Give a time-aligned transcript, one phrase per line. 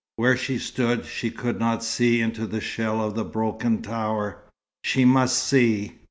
[0.15, 4.39] Where she stood, she could not see into the shell of the broken tower.
[4.83, 5.99] She must see!